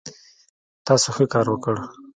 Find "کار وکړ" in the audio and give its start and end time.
1.33-1.75